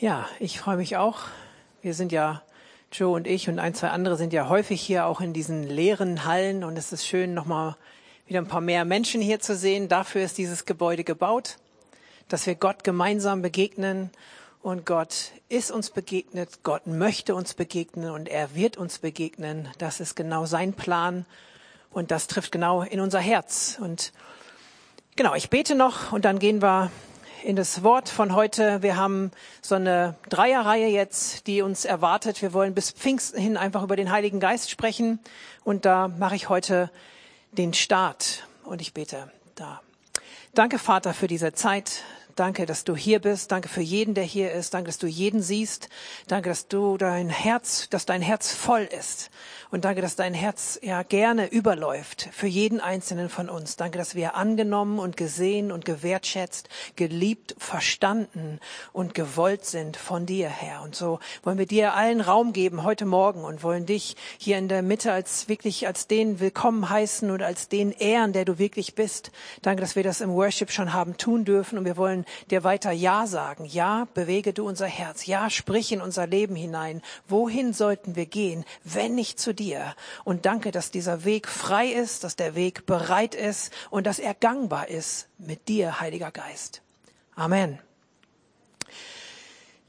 [0.00, 1.22] Ja, ich freue mich auch.
[1.82, 2.42] Wir sind ja,
[2.92, 6.24] Joe und ich und ein, zwei andere sind ja häufig hier auch in diesen leeren
[6.24, 7.76] Hallen und es ist schön, nochmal
[8.24, 9.88] wieder ein paar mehr Menschen hier zu sehen.
[9.88, 11.56] Dafür ist dieses Gebäude gebaut,
[12.28, 14.10] dass wir Gott gemeinsam begegnen
[14.62, 19.66] und Gott ist uns begegnet, Gott möchte uns begegnen und er wird uns begegnen.
[19.78, 21.26] Das ist genau sein Plan
[21.90, 23.78] und das trifft genau in unser Herz.
[23.80, 24.12] Und
[25.16, 26.92] genau, ich bete noch und dann gehen wir
[27.44, 28.82] in das Wort von heute.
[28.82, 29.30] Wir haben
[29.62, 32.42] so eine Dreierreihe jetzt, die uns erwartet.
[32.42, 35.18] Wir wollen bis Pfingsten hin einfach über den Heiligen Geist sprechen.
[35.64, 36.90] Und da mache ich heute
[37.52, 38.46] den Start.
[38.64, 39.80] Und ich bete da.
[40.54, 42.02] Danke, Vater, für diese Zeit.
[42.38, 43.50] Danke, dass du hier bist.
[43.50, 44.72] Danke für jeden, der hier ist.
[44.72, 45.88] Danke, dass du jeden siehst.
[46.28, 49.30] Danke, dass du dein Herz, dass dein Herz voll ist.
[49.70, 53.74] Und danke, dass dein Herz ja gerne überläuft für jeden einzelnen von uns.
[53.74, 58.60] Danke, dass wir angenommen und gesehen und gewertschätzt, geliebt, verstanden
[58.92, 60.82] und gewollt sind von dir, Herr.
[60.82, 64.68] Und so wollen wir dir allen Raum geben heute Morgen und wollen dich hier in
[64.68, 68.94] der Mitte als wirklich als den willkommen heißen und als den ehren, der du wirklich
[68.94, 69.32] bist.
[69.62, 72.92] Danke, dass wir das im Worship schon haben tun dürfen und wir wollen dir weiter
[72.92, 73.64] Ja sagen.
[73.64, 75.26] Ja, bewege du unser Herz.
[75.26, 77.02] Ja, sprich in unser Leben hinein.
[77.26, 79.94] Wohin sollten wir gehen, wenn nicht zu dir.
[80.24, 84.34] Und danke, dass dieser Weg frei ist, dass der Weg bereit ist und dass er
[84.34, 86.82] gangbar ist mit dir, Heiliger Geist.
[87.34, 87.78] Amen.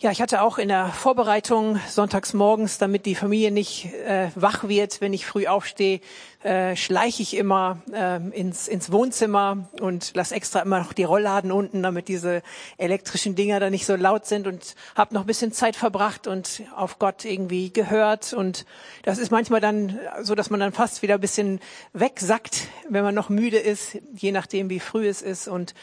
[0.02, 4.70] Ja, ich hatte auch in der Vorbereitung sonntags morgens, damit die Familie nicht äh, wach
[4.70, 6.00] wird, wenn ich früh aufstehe,
[6.42, 11.52] äh, schleiche ich immer äh, ins, ins Wohnzimmer und lass extra immer noch die Rollladen
[11.52, 12.44] unten, damit diese
[12.78, 16.64] elektrischen Dinger da nicht so laut sind und habe noch ein bisschen Zeit verbracht und
[16.78, 18.32] auf Gott irgendwie gehört.
[18.32, 18.66] Und
[19.04, 21.60] das ist manchmal dann so, dass man dann fast wieder ein bisschen
[21.92, 25.50] wegsackt, wenn man noch müde ist, je nachdem, wie früh es ist.
[25.50, 25.74] Und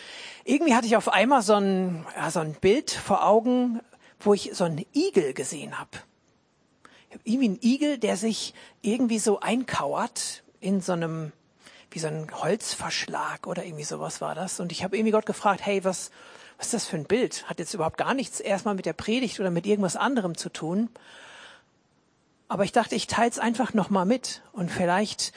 [0.44, 3.82] irgendwie hatte ich auf einmal so ein, ja, so ein Bild vor Augen,
[4.20, 5.90] wo ich so einen Igel gesehen habe.
[7.24, 11.32] Irgendwie ein Igel, der sich irgendwie so einkauert in so einem,
[11.90, 14.60] wie so ein Holzverschlag oder irgendwie sowas war das.
[14.60, 16.10] Und ich habe irgendwie Gott gefragt, hey, was,
[16.58, 17.48] was ist das für ein Bild?
[17.48, 20.90] Hat jetzt überhaupt gar nichts erstmal mit der Predigt oder mit irgendwas anderem zu tun.
[22.48, 24.42] Aber ich dachte, ich teile es einfach nochmal mit.
[24.52, 25.32] Und vielleicht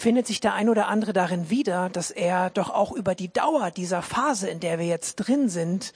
[0.00, 3.70] findet sich der ein oder andere darin wieder, dass er doch auch über die Dauer
[3.70, 5.92] dieser Phase, in der wir jetzt drin sind,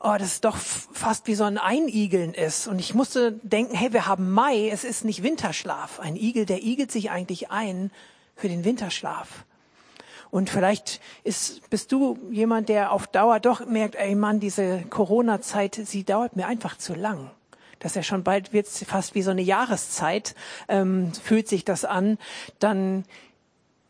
[0.00, 2.68] oh, das doch fast wie so ein Einigeln ist.
[2.68, 6.00] Und ich musste denken, hey, wir haben Mai, es ist nicht Winterschlaf.
[6.00, 7.90] Ein Igel, der igelt sich eigentlich ein
[8.36, 9.44] für den Winterschlaf.
[10.30, 15.80] Und vielleicht ist, bist du jemand, der auf Dauer doch merkt, ey Mann, diese Corona-Zeit,
[15.84, 17.30] sie dauert mir einfach zu lang.
[17.78, 20.34] Das ist ja schon bald wird fast wie so eine Jahreszeit,
[20.68, 22.18] ähm, fühlt sich das an.
[22.58, 23.04] Dann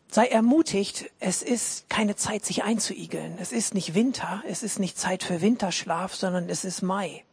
[0.09, 3.37] Sei ermutigt, es ist keine Zeit, sich einzuigeln.
[3.41, 7.25] Es ist nicht Winter, es ist nicht Zeit für Winterschlaf, sondern es ist Mai.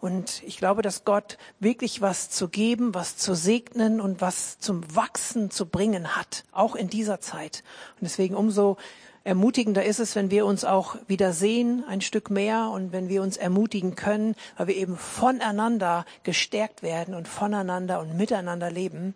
[0.00, 4.82] Und ich glaube, dass Gott wirklich was zu geben, was zu segnen und was zum
[4.94, 7.62] Wachsen zu bringen hat, auch in dieser Zeit.
[8.00, 8.78] Und deswegen umso
[9.24, 13.22] ermutigender ist es, wenn wir uns auch wieder sehen, ein Stück mehr, und wenn wir
[13.22, 19.14] uns ermutigen können, weil wir eben voneinander gestärkt werden und voneinander und miteinander leben.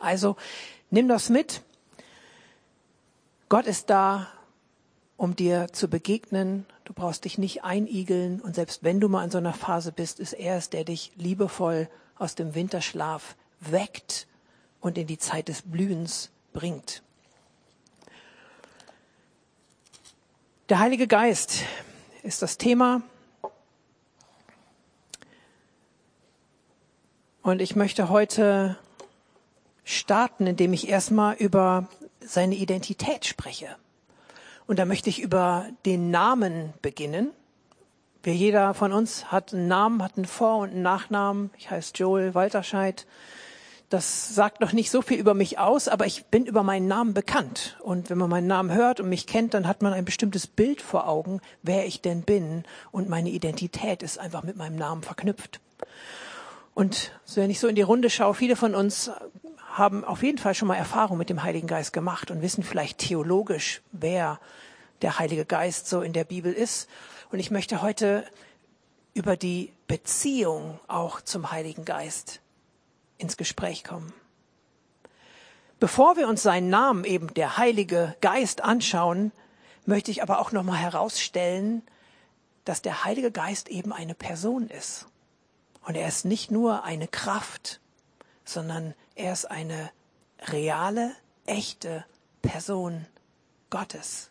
[0.00, 0.36] Also
[0.90, 1.60] nimm das mit,
[3.48, 4.26] Gott ist da,
[5.16, 6.66] um dir zu begegnen.
[6.84, 8.40] Du brauchst dich nicht einigeln.
[8.40, 11.12] Und selbst wenn du mal in so einer Phase bist, ist er es, der dich
[11.14, 14.26] liebevoll aus dem Winterschlaf weckt
[14.80, 17.02] und in die Zeit des Blühens bringt.
[20.68, 21.62] Der Heilige Geist
[22.24, 23.02] ist das Thema.
[27.42, 28.76] Und ich möchte heute
[29.84, 31.88] starten, indem ich erstmal über
[32.26, 33.76] seine Identität spreche.
[34.66, 37.30] Und da möchte ich über den Namen beginnen.
[38.22, 41.50] Wir, jeder von uns hat einen Namen, hat einen Vor- und einen Nachnamen.
[41.56, 43.06] Ich heiße Joel Walterscheid.
[43.88, 47.14] Das sagt noch nicht so viel über mich aus, aber ich bin über meinen Namen
[47.14, 47.76] bekannt.
[47.80, 50.82] Und wenn man meinen Namen hört und mich kennt, dann hat man ein bestimmtes Bild
[50.82, 52.64] vor Augen, wer ich denn bin.
[52.90, 55.60] Und meine Identität ist einfach mit meinem Namen verknüpft.
[56.74, 59.10] Und wenn ich so in die Runde schaue, viele von uns
[59.76, 62.98] haben auf jeden Fall schon mal Erfahrung mit dem Heiligen Geist gemacht und wissen vielleicht
[62.98, 64.40] theologisch, wer
[65.02, 66.88] der Heilige Geist so in der Bibel ist.
[67.30, 68.24] Und ich möchte heute
[69.12, 72.40] über die Beziehung auch zum Heiligen Geist
[73.18, 74.12] ins Gespräch kommen.
[75.78, 79.30] Bevor wir uns seinen Namen eben der Heilige Geist anschauen,
[79.84, 81.82] möchte ich aber auch noch mal herausstellen,
[82.64, 85.06] dass der Heilige Geist eben eine Person ist.
[85.82, 87.80] Und er ist nicht nur eine Kraft,
[88.44, 89.90] sondern er ist eine
[90.52, 91.12] reale,
[91.46, 92.04] echte
[92.42, 93.06] Person
[93.70, 94.30] Gottes.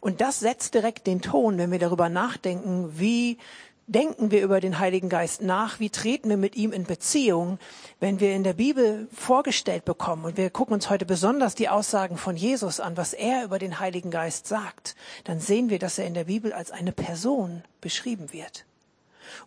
[0.00, 3.38] Und das setzt direkt den Ton, wenn wir darüber nachdenken, wie
[3.86, 5.80] denken wir über den Heiligen Geist nach?
[5.80, 7.58] Wie treten wir mit ihm in Beziehung,
[8.00, 10.24] wenn wir in der Bibel vorgestellt bekommen?
[10.24, 13.78] Und wir gucken uns heute besonders die Aussagen von Jesus an, was er über den
[13.78, 14.96] Heiligen Geist sagt.
[15.24, 18.64] Dann sehen wir, dass er in der Bibel als eine Person beschrieben wird.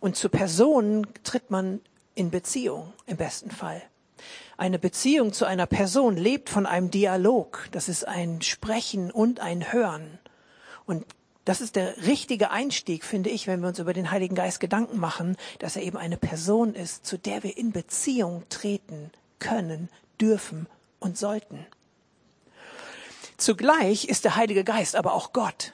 [0.00, 1.80] Und zu Personen tritt man
[2.14, 3.82] in Beziehung im besten Fall.
[4.60, 7.66] Eine Beziehung zu einer Person lebt von einem Dialog.
[7.70, 10.18] Das ist ein Sprechen und ein Hören.
[10.84, 11.06] Und
[11.46, 15.00] das ist der richtige Einstieg, finde ich, wenn wir uns über den Heiligen Geist Gedanken
[15.00, 19.88] machen, dass er eben eine Person ist, zu der wir in Beziehung treten können,
[20.20, 20.66] dürfen
[20.98, 21.64] und sollten.
[23.38, 25.72] Zugleich ist der Heilige Geist aber auch Gott.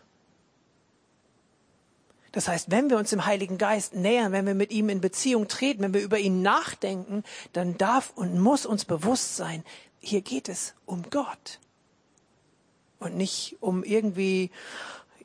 [2.37, 5.49] Das heißt, wenn wir uns dem Heiligen Geist nähern, wenn wir mit ihm in Beziehung
[5.49, 7.25] treten, wenn wir über ihn nachdenken,
[7.55, 9.65] dann darf und muss uns bewusst sein,
[10.01, 11.61] hier geht es um Gott
[12.99, 14.51] und nicht um irgendwie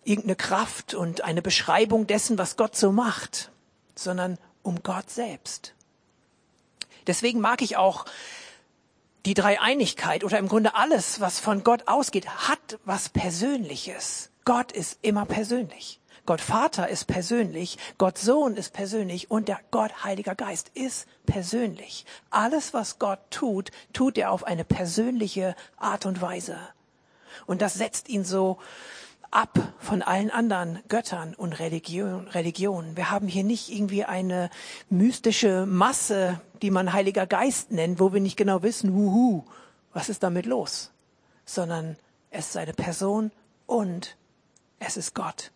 [0.05, 3.51] irgendeine Kraft und eine Beschreibung dessen, was Gott so macht,
[3.93, 5.73] sondern um Gott selbst.
[7.07, 8.05] Deswegen mag ich auch
[9.25, 14.29] die Dreieinigkeit oder im Grunde alles, was von Gott ausgeht, hat was Persönliches.
[14.45, 16.00] Gott ist immer persönlich.
[16.25, 22.05] Gott Vater ist persönlich, Gott Sohn ist persönlich und der Gott Heiliger Geist ist persönlich.
[22.29, 26.57] Alles, was Gott tut, tut er auf eine persönliche Art und Weise.
[27.47, 28.59] Und das setzt ihn so
[29.31, 32.97] ab von allen anderen Göttern und Religion, Religionen.
[32.97, 34.49] Wir haben hier nicht irgendwie eine
[34.89, 39.43] mystische Masse, die man Heiliger Geist nennt, wo wir nicht genau wissen, huhu,
[39.93, 40.91] was ist damit los,
[41.45, 41.97] sondern
[42.29, 43.31] es ist eine Person
[43.65, 44.17] und
[44.79, 45.51] es ist Gott.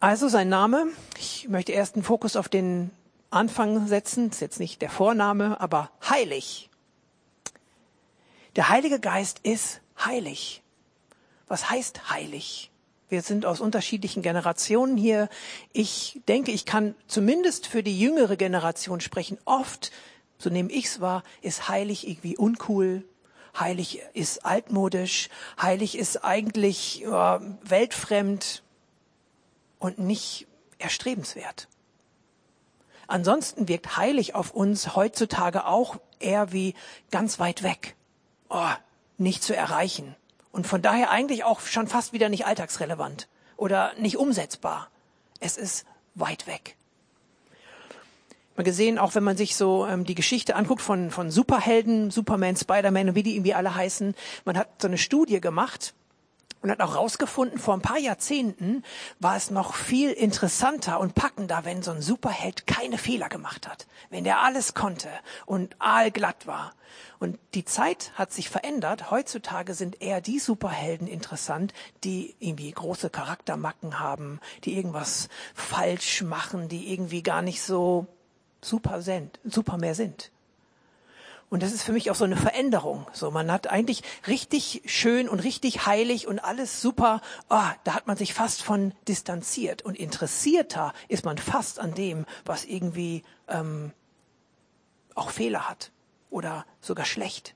[0.00, 0.86] Also sein Name,
[1.18, 2.92] ich möchte erst einen Fokus auf den
[3.30, 6.70] Anfang setzen, ist jetzt nicht der Vorname, aber heilig.
[8.54, 10.62] Der Heilige Geist ist heilig.
[11.48, 12.70] Was heißt heilig?
[13.08, 15.28] Wir sind aus unterschiedlichen Generationen hier.
[15.72, 19.36] Ich denke, ich kann zumindest für die jüngere Generation sprechen.
[19.46, 19.90] Oft,
[20.38, 23.02] so nehme ich es wahr, ist heilig irgendwie uncool.
[23.58, 25.28] Heilig ist altmodisch.
[25.60, 28.62] Heilig ist eigentlich äh, weltfremd
[29.78, 30.46] und nicht
[30.78, 31.68] erstrebenswert.
[33.06, 36.74] Ansonsten wirkt heilig auf uns heutzutage auch eher wie
[37.10, 37.96] ganz weit weg.
[38.50, 38.70] Oh,
[39.16, 40.14] nicht zu erreichen.
[40.52, 44.88] Und von daher eigentlich auch schon fast wieder nicht alltagsrelevant oder nicht umsetzbar.
[45.40, 46.76] Es ist weit weg.
[48.56, 52.56] Mal gesehen, auch wenn man sich so ähm, die Geschichte anguckt von, von Superhelden, Superman,
[52.56, 55.94] Spider-Man und wie die irgendwie alle heißen, man hat so eine Studie gemacht
[56.62, 58.82] und hat auch rausgefunden, vor ein paar Jahrzehnten
[59.20, 63.86] war es noch viel interessanter und packender, wenn so ein Superheld keine Fehler gemacht hat,
[64.10, 65.08] wenn der alles konnte
[65.46, 66.72] und aalglatt war.
[67.18, 69.10] Und die Zeit hat sich verändert.
[69.10, 71.74] Heutzutage sind eher die Superhelden interessant,
[72.04, 78.06] die irgendwie große Charaktermacken haben, die irgendwas falsch machen, die irgendwie gar nicht so
[78.60, 80.30] super sind, super mehr sind.
[81.50, 83.06] Und das ist für mich auch so eine Veränderung.
[83.12, 87.22] So, man hat eigentlich richtig schön und richtig heilig und alles super.
[87.48, 92.26] Oh, da hat man sich fast von distanziert und interessierter ist man fast an dem,
[92.44, 93.92] was irgendwie ähm,
[95.14, 95.90] auch Fehler hat
[96.30, 97.54] oder sogar schlecht.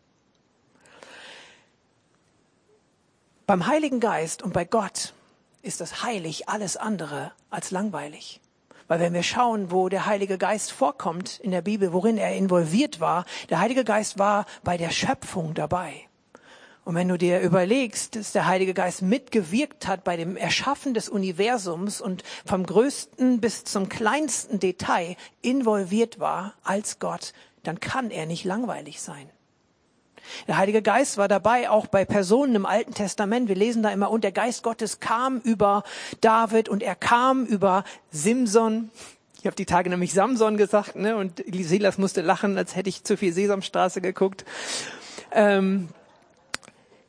[3.46, 5.12] Beim Heiligen Geist und bei Gott
[5.60, 8.40] ist das heilig alles andere als langweilig.
[8.92, 13.00] Weil wenn wir schauen, wo der Heilige Geist vorkommt in der Bibel, worin er involviert
[13.00, 15.94] war, der Heilige Geist war bei der Schöpfung dabei.
[16.84, 21.08] Und wenn du dir überlegst, dass der Heilige Geist mitgewirkt hat bei dem Erschaffen des
[21.08, 27.32] Universums und vom größten bis zum kleinsten Detail involviert war als Gott,
[27.62, 29.30] dann kann er nicht langweilig sein.
[30.46, 33.48] Der Heilige Geist war dabei, auch bei Personen im Alten Testament.
[33.48, 35.82] Wir lesen da immer, und der Geist Gottes kam über
[36.20, 38.90] David und er kam über Simson.
[39.40, 41.16] Ich habe die Tage nämlich Samson gesagt, ne?
[41.16, 44.44] Und Silas musste lachen, als hätte ich zu viel Sesamstraße geguckt.
[45.32, 45.88] Ähm,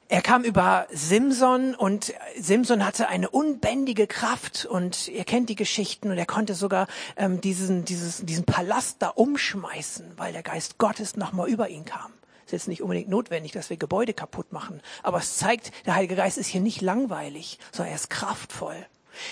[0.09, 6.11] er kam über Simson und Simson hatte eine unbändige Kraft und ihr kennt die Geschichten
[6.11, 11.15] und er konnte sogar ähm, diesen, dieses, diesen Palast da umschmeißen, weil der Geist Gottes
[11.15, 12.11] nochmal über ihn kam.
[12.45, 14.81] Ist jetzt nicht unbedingt notwendig, dass wir Gebäude kaputt machen.
[15.01, 18.85] Aber es zeigt, der Heilige Geist ist hier nicht langweilig, sondern er ist kraftvoll.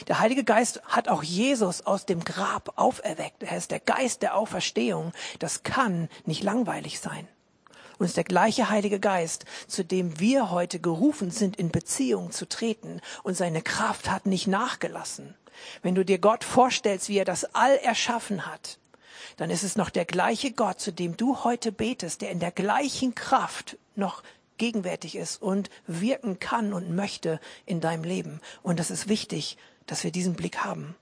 [0.07, 3.43] Der Heilige Geist hat auch Jesus aus dem Grab auferweckt.
[3.43, 5.11] Er ist der Geist der Auferstehung.
[5.39, 7.27] Das kann nicht langweilig sein.
[7.97, 12.31] Und es ist der gleiche Heilige Geist, zu dem wir heute gerufen sind, in Beziehung
[12.31, 13.01] zu treten.
[13.23, 15.35] Und seine Kraft hat nicht nachgelassen.
[15.83, 18.79] Wenn du dir Gott vorstellst, wie er das All erschaffen hat,
[19.41, 22.51] dann ist es noch der gleiche Gott, zu dem du heute betest, der in der
[22.51, 24.21] gleichen Kraft noch
[24.59, 28.39] gegenwärtig ist und wirken kann und möchte in deinem Leben.
[28.61, 29.57] Und das ist wichtig,
[29.87, 30.95] dass wir diesen Blick haben.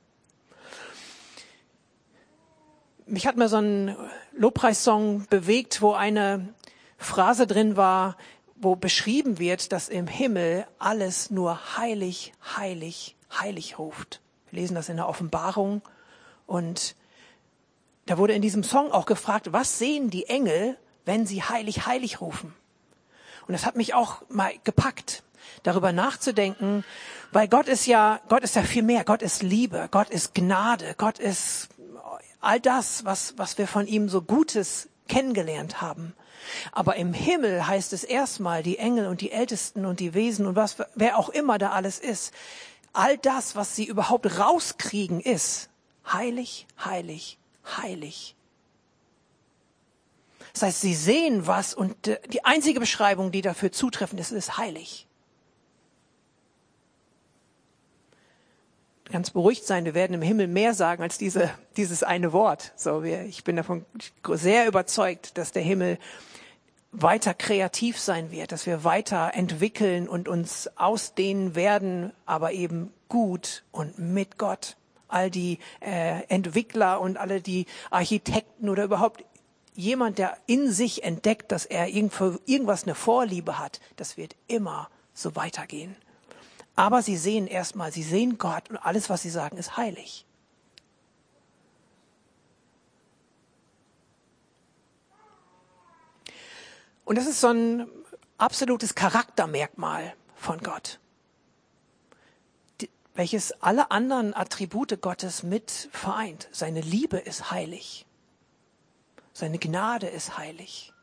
[3.07, 3.97] Mich hat mal so ein
[4.31, 6.47] Lobpreissong bewegt, wo eine
[6.97, 8.15] Phrase drin war,
[8.55, 14.21] wo beschrieben wird, dass im Himmel alles nur heilig, heilig, heilig ruft.
[14.49, 15.81] Wir lesen das in der Offenbarung
[16.47, 16.95] und
[18.09, 22.21] da wurde in diesem Song auch gefragt, was sehen die Engel, wenn sie heilig, heilig
[22.21, 22.55] rufen?
[23.47, 25.21] Und das hat mich auch mal gepackt,
[25.61, 26.83] darüber nachzudenken,
[27.31, 29.03] weil Gott ist ja, Gott ist ja viel mehr.
[29.03, 31.69] Gott ist Liebe, Gott ist Gnade, Gott ist
[32.41, 36.15] all das, was, was wir von ihm so Gutes kennengelernt haben.
[36.71, 40.55] Aber im Himmel heißt es erstmal, die Engel und die Ältesten und die Wesen und
[40.55, 42.33] was, wer auch immer da alles ist,
[42.91, 45.69] all das, was sie überhaupt rauskriegen, ist
[46.11, 47.37] heilig, heilig,
[47.77, 48.35] heilig.
[50.53, 51.95] Das heißt, sie sehen was und
[52.29, 55.07] die einzige Beschreibung, die dafür zutreffend ist, ist heilig.
[59.11, 62.73] Ganz beruhigt sein, wir werden im Himmel mehr sagen als diese, dieses eine Wort.
[62.75, 63.85] So, wir, ich bin davon
[64.33, 65.97] sehr überzeugt, dass der Himmel
[66.91, 73.63] weiter kreativ sein wird, dass wir weiter entwickeln und uns ausdehnen werden, aber eben gut
[73.71, 74.75] und mit Gott.
[75.09, 79.25] All die äh, Entwickler und alle die Architekten oder überhaupt
[79.73, 84.89] jemand, der in sich entdeckt, dass er irgendwo, irgendwas eine Vorliebe hat, das wird immer
[85.13, 85.95] so weitergehen.
[86.75, 90.25] Aber sie sehen erstmal, sie sehen Gott und alles, was sie sagen, ist heilig.
[97.09, 97.89] Und das ist so ein
[98.37, 100.99] absolutes Charaktermerkmal von Gott,
[103.19, 106.47] welches alle anderen Attribute Gottes mit vereint.
[106.53, 108.05] Seine Liebe ist heilig.
[109.33, 110.93] Seine Gnade ist heilig.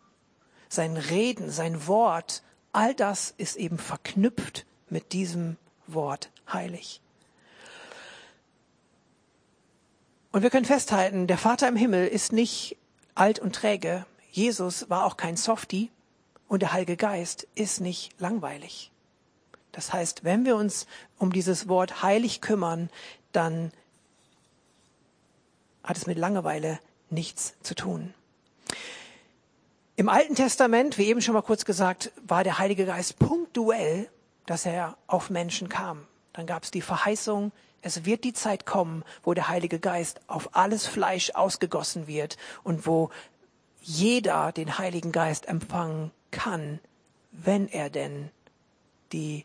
[0.71, 2.43] Sein Reden, sein Wort,
[2.73, 7.03] all das ist eben verknüpft mit diesem Wort heilig.
[10.33, 12.79] Und wir können festhalten, der Vater im Himmel ist nicht
[13.15, 14.07] alt und träge.
[14.31, 15.91] Jesus war auch kein Softie.
[16.49, 18.91] Und der Heilige Geist ist nicht langweilig.
[19.77, 20.87] Das heißt, wenn wir uns
[21.19, 22.89] um dieses Wort heilig kümmern,
[23.33, 23.73] dann
[25.85, 26.81] hat es mit Langeweile
[27.11, 28.15] nichts zu tun.
[29.95, 34.09] Im Alten Testament, wie eben schon mal kurz gesagt, war der Heilige Geist punktuell,
[34.47, 36.07] dass er auf Menschen kam.
[36.33, 37.53] Dann gab es die Verheißung,
[37.83, 42.87] es wird die Zeit kommen, wo der Heilige Geist auf alles Fleisch ausgegossen wird und
[42.87, 43.11] wo
[43.83, 46.81] jeder den Heiligen Geist empfangen kann,
[47.31, 48.31] wenn er denn
[49.13, 49.45] die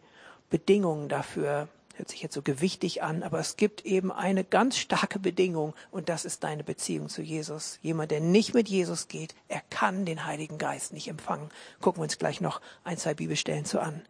[0.51, 5.17] Bedingungen dafür, hört sich jetzt so gewichtig an, aber es gibt eben eine ganz starke
[5.17, 7.79] Bedingung und das ist deine Beziehung zu Jesus.
[7.81, 11.49] Jemand, der nicht mit Jesus geht, er kann den Heiligen Geist nicht empfangen.
[11.79, 14.01] Gucken wir uns gleich noch ein, zwei Bibelstellen zu an.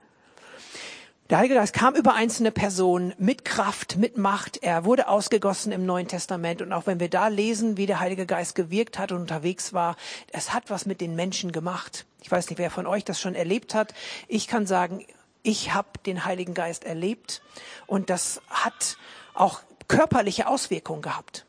[1.29, 4.61] Der Heilige Geist kam über einzelne Personen mit Kraft, mit Macht.
[4.63, 6.61] Er wurde ausgegossen im Neuen Testament.
[6.61, 9.95] Und auch wenn wir da lesen, wie der Heilige Geist gewirkt hat und unterwegs war,
[10.33, 12.05] es hat was mit den Menschen gemacht.
[12.21, 13.93] Ich weiß nicht, wer von euch das schon erlebt hat.
[14.27, 15.05] Ich kann sagen,
[15.43, 17.41] ich habe den Heiligen Geist erlebt
[17.87, 18.97] und das hat
[19.33, 21.45] auch körperliche Auswirkungen gehabt.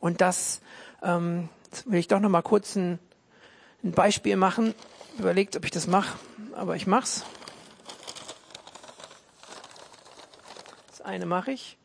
[0.00, 0.60] Und das
[1.02, 1.48] ähm,
[1.84, 2.98] will ich doch noch mal kurz ein,
[3.84, 4.74] ein Beispiel machen.
[5.18, 6.18] Überlegt, ob ich das mache,
[6.54, 7.24] aber ich mach's.
[11.08, 11.76] eine mache ich.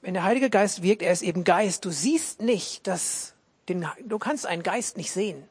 [0.00, 1.84] Wenn der Heilige Geist wirkt, er ist eben Geist.
[1.84, 3.34] Du siehst nicht, dass
[3.68, 5.48] den, du kannst einen Geist nicht sehen,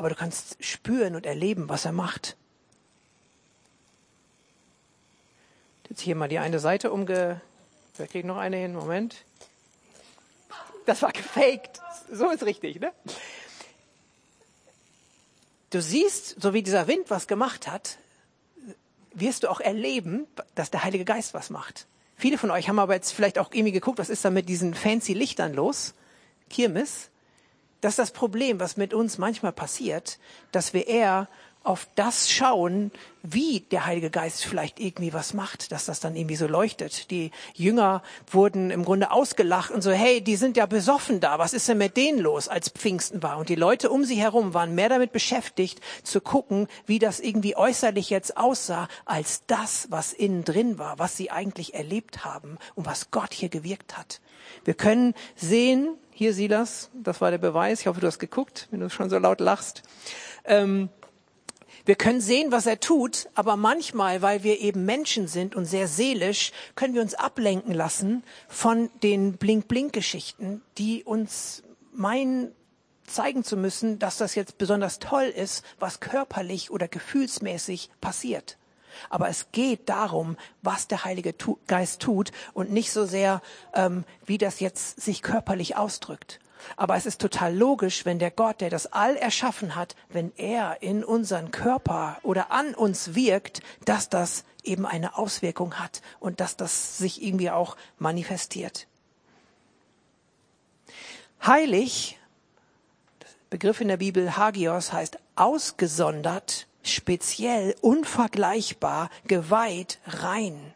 [0.00, 2.36] aber du kannst spüren und erleben, was er macht.
[5.88, 7.40] Jetzt hier mal die eine Seite umge.
[7.96, 8.72] Wer kriegt noch eine hin?
[8.74, 9.24] Moment.
[10.86, 11.80] Das war gefaked.
[12.10, 12.92] So ist richtig, ne?
[15.70, 17.98] du siehst, so wie dieser Wind was gemacht hat,
[19.12, 21.86] wirst du auch erleben, dass der Heilige Geist was macht.
[22.16, 24.74] Viele von euch haben aber jetzt vielleicht auch irgendwie geguckt, was ist da mit diesen
[24.74, 25.94] fancy Lichtern los?
[26.48, 27.10] Kirmes.
[27.80, 30.18] Das ist das Problem, was mit uns manchmal passiert,
[30.52, 31.28] dass wir eher
[31.62, 32.90] auf das schauen,
[33.22, 37.10] wie der Heilige Geist vielleicht irgendwie was macht, dass das dann irgendwie so leuchtet.
[37.10, 41.52] Die Jünger wurden im Grunde ausgelacht und so, hey, die sind ja besoffen da, was
[41.52, 43.36] ist denn mit denen los, als Pfingsten war?
[43.36, 47.56] Und die Leute um sie herum waren mehr damit beschäftigt, zu gucken, wie das irgendwie
[47.56, 52.86] äußerlich jetzt aussah, als das, was innen drin war, was sie eigentlich erlebt haben und
[52.86, 54.22] was Gott hier gewirkt hat.
[54.64, 58.80] Wir können sehen, hier Silas, das war der Beweis, ich hoffe, du hast geguckt, wenn
[58.80, 59.82] du schon so laut lachst.
[60.44, 60.90] Ähm,
[61.86, 65.88] wir können sehen, was er tut, aber manchmal, weil wir eben Menschen sind und sehr
[65.88, 72.52] seelisch, können wir uns ablenken lassen von den Blink-Blink-Geschichten, die uns meinen
[73.06, 78.58] zeigen zu müssen, dass das jetzt besonders toll ist, was körperlich oder gefühlsmäßig passiert.
[79.08, 81.34] Aber es geht darum, was der Heilige
[81.66, 83.42] Geist tut und nicht so sehr,
[83.74, 86.40] ähm, wie das jetzt sich körperlich ausdrückt.
[86.76, 90.82] Aber es ist total logisch, wenn der Gott, der das All erschaffen hat, wenn er
[90.82, 96.56] in unseren Körper oder an uns wirkt, dass das eben eine Auswirkung hat und dass
[96.56, 98.86] das sich irgendwie auch manifestiert.
[101.44, 102.18] Heilig,
[103.48, 110.74] Begriff in der Bibel Hagios heißt ausgesondert, speziell, unvergleichbar, geweiht, rein.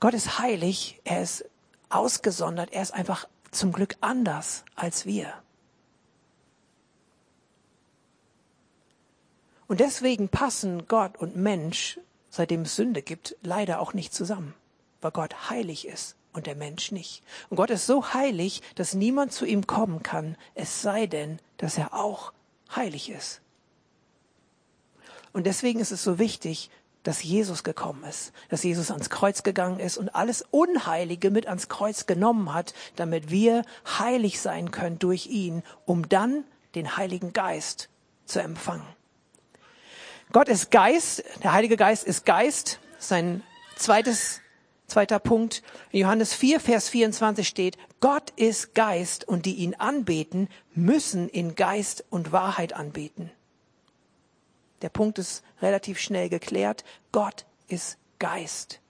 [0.00, 1.44] Gott ist heilig, er ist
[1.88, 5.32] ausgesondert, er ist einfach zum Glück anders als wir.
[9.66, 14.54] Und deswegen passen Gott und Mensch, seitdem es Sünde gibt, leider auch nicht zusammen,
[15.00, 17.22] weil Gott heilig ist und der Mensch nicht.
[17.50, 21.76] Und Gott ist so heilig, dass niemand zu ihm kommen kann, es sei denn, dass
[21.76, 22.32] er auch
[22.74, 23.40] heilig ist.
[25.32, 26.70] Und deswegen ist es so wichtig,
[27.02, 31.68] dass Jesus gekommen ist, dass Jesus ans Kreuz gegangen ist und alles Unheilige mit ans
[31.68, 33.62] Kreuz genommen hat, damit wir
[33.98, 36.44] heilig sein können durch ihn, um dann
[36.74, 37.88] den Heiligen Geist
[38.26, 38.86] zu empfangen.
[40.32, 43.42] Gott ist Geist, der Heilige Geist ist Geist, sein
[43.76, 44.40] zweites
[44.88, 45.62] Zweiter Punkt.
[45.92, 52.04] Johannes 4, Vers 24 steht, Gott ist Geist und die ihn anbeten, müssen in Geist
[52.08, 53.30] und Wahrheit anbeten.
[54.80, 56.84] Der Punkt ist relativ schnell geklärt.
[57.12, 58.80] Gott ist Geist.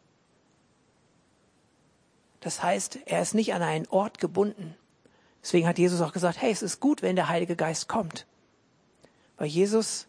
[2.40, 4.76] Das heißt, er ist nicht an einen Ort gebunden.
[5.43, 8.26] Deswegen hat Jesus auch gesagt, hey, es ist gut, wenn der Heilige Geist kommt.
[9.37, 10.07] Weil Jesus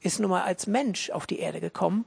[0.00, 2.04] ist nun mal als Mensch auf die Erde gekommen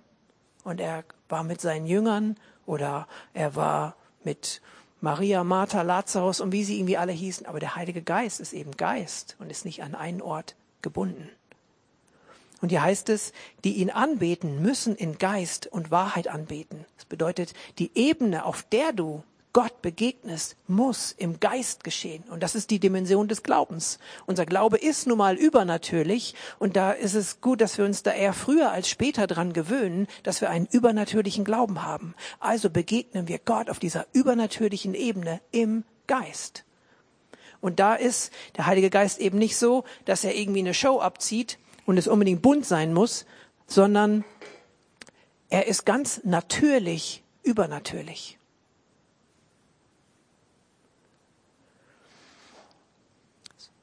[0.63, 4.61] und er war mit seinen Jüngern oder er war mit
[5.01, 7.45] Maria, Martha, Lazarus und wie sie irgendwie alle hießen.
[7.45, 11.29] Aber der Heilige Geist ist eben Geist und ist nicht an einen Ort gebunden.
[12.61, 16.85] Und hier heißt es, die ihn anbeten, müssen in Geist und Wahrheit anbeten.
[16.95, 19.23] Das bedeutet, die Ebene, auf der du
[19.55, 22.25] Gott begegnest, muss im Geist geschehen.
[22.29, 23.99] Und das ist die Dimension des Glaubens.
[24.25, 26.35] Unser Glaube ist nun mal übernatürlich.
[26.59, 30.07] Und da ist es gut, dass wir uns da eher früher als später dran gewöhnen,
[30.23, 32.15] dass wir einen übernatürlichen Glauben haben.
[32.41, 36.65] Also begegnen wir Gott auf dieser übernatürlichen Ebene im Geist.
[37.61, 41.59] Und da ist der Heilige Geist eben nicht so, dass er irgendwie eine Show abzieht
[41.85, 43.25] und es unbedingt bunt sein muss,
[43.67, 44.25] sondern
[45.47, 48.37] er ist ganz natürlich übernatürlich.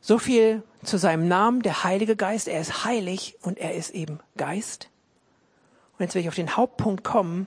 [0.03, 2.49] So viel zu seinem Namen, der Heilige Geist.
[2.49, 4.91] Er ist heilig und er ist eben Geist.
[5.93, 7.47] Und jetzt will ich auf den Hauptpunkt kommen,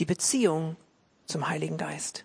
[0.00, 0.76] die Beziehung
[1.26, 2.24] zum Heiligen Geist.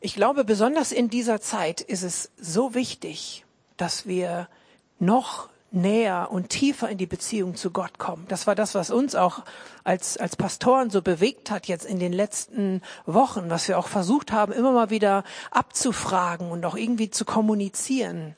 [0.00, 3.46] Ich glaube, besonders in dieser Zeit ist es so wichtig,
[3.78, 4.50] dass wir
[4.98, 8.24] noch näher und tiefer in die Beziehung zu Gott kommen.
[8.28, 9.42] Das war das, was uns auch
[9.82, 14.32] als, als Pastoren so bewegt hat jetzt in den letzten Wochen, was wir auch versucht
[14.32, 18.34] haben, immer mal wieder abzufragen und auch irgendwie zu kommunizieren.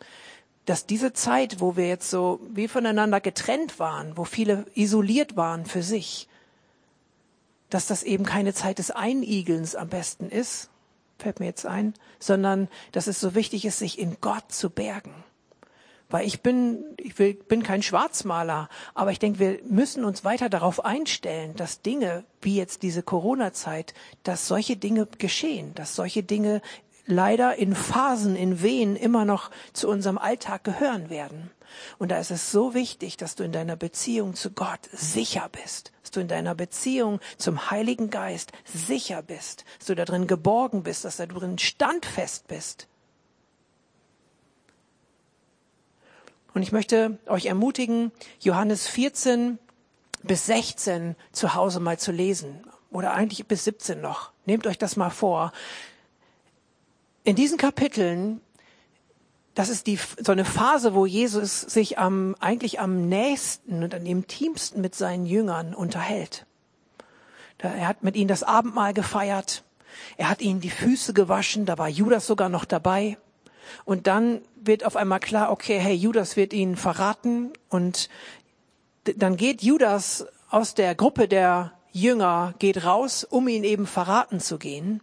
[0.65, 5.67] Dass diese Zeit, wo wir jetzt so wie voneinander getrennt waren, wo viele isoliert waren
[5.67, 6.29] für sich,
[7.71, 10.71] dass das eben keine Zeit des Einigelns am besten ist,
[11.19, 15.15] fällt mir jetzt ein, sondern dass es so wichtig ist, sich in Gott zu bergen
[16.09, 20.49] weil ich bin, ich will, bin kein Schwarzmaler, aber ich denke, wir müssen uns weiter
[20.49, 26.63] darauf einstellen, dass Dinge wie jetzt diese Corona-Zeit, dass solche Dinge geschehen, dass solche Dinge
[27.07, 31.51] leider in Phasen, in Wehen immer noch zu unserem Alltag gehören werden.
[31.99, 35.93] Und da ist es so wichtig, dass du in deiner Beziehung zu Gott sicher bist,
[36.03, 40.83] dass du in deiner Beziehung zum Heiligen Geist sicher bist, dass du da drin geborgen
[40.83, 42.89] bist, dass du da drin standfest bist.
[46.57, 49.59] Und ich möchte euch ermutigen, Johannes 14
[50.23, 52.65] bis 16 zu Hause mal zu lesen.
[52.91, 54.31] Oder eigentlich bis 17 noch.
[54.47, 55.53] Nehmt euch das mal vor.
[57.25, 58.41] In diesen Kapiteln,
[59.55, 64.07] das ist die, so eine Phase, wo Jesus sich am, eigentlich am nächsten und am
[64.07, 66.47] intimsten mit seinen Jüngern unterhält.
[67.59, 69.63] Er hat mit ihnen das Abendmahl gefeiert.
[70.17, 71.67] Er hat ihnen die Füße gewaschen.
[71.67, 73.19] Da war Judas sogar noch dabei.
[73.85, 78.09] Und dann wird auf einmal klar, okay, hey, Judas wird ihn verraten und
[79.05, 84.59] dann geht Judas aus der Gruppe der Jünger, geht raus, um ihn eben verraten zu
[84.59, 85.01] gehen.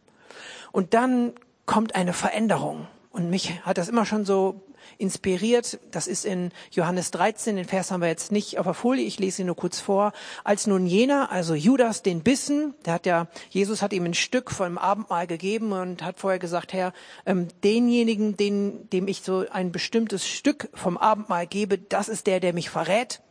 [0.71, 1.34] Und dann
[1.65, 2.88] kommt eine Veränderung.
[3.13, 4.60] Und mich hat das immer schon so
[4.97, 5.80] inspiriert.
[5.91, 9.19] Das ist in Johannes 13, den Vers haben wir jetzt nicht auf der Folie, ich
[9.19, 10.13] lese ihn nur kurz vor.
[10.43, 14.49] Als nun jener, also Judas, den Bissen, der hat ja, Jesus hat ihm ein Stück
[14.49, 16.91] vom Abendmahl gegeben und hat vorher gesagt, Herr,
[17.28, 22.39] ähm, denjenigen, den, dem ich so ein bestimmtes Stück vom Abendmahl gebe, das ist der,
[22.39, 23.21] der mich verrät.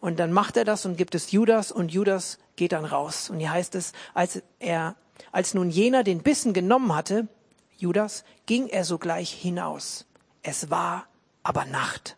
[0.00, 3.28] Und dann macht er das und gibt es Judas und Judas geht dann raus.
[3.28, 4.96] Und hier heißt es, als er,
[5.32, 7.28] als nun jener den Bissen genommen hatte,
[7.78, 10.04] Judas, ging er sogleich hinaus.
[10.42, 11.06] Es war
[11.42, 12.16] aber Nacht.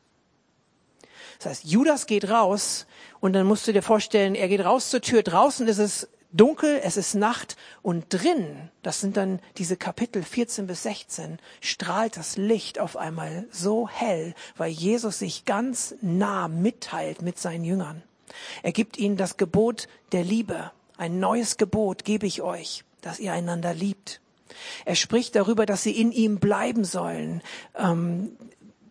[1.39, 2.87] Das heißt, Judas geht raus
[3.21, 5.23] und dann musst du dir vorstellen, er geht raus zur Tür.
[5.23, 10.67] Draußen ist es dunkel, es ist Nacht und drin, das sind dann diese Kapitel 14
[10.67, 17.23] bis 16, strahlt das Licht auf einmal so hell, weil Jesus sich ganz nah mitteilt
[17.23, 18.03] mit seinen Jüngern.
[18.63, 20.71] Er gibt ihnen das Gebot der Liebe.
[20.97, 24.21] Ein neues Gebot gebe ich euch, dass ihr einander liebt.
[24.85, 27.43] Er spricht darüber, dass sie in ihm bleiben sollen.
[27.77, 28.37] Ähm,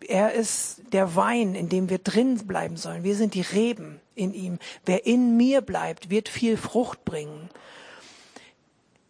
[0.06, 3.04] er ist der Wein, in dem wir drin bleiben sollen.
[3.04, 4.58] Wir sind die Reben in ihm.
[4.84, 7.48] Wer in mir bleibt, wird viel Frucht bringen.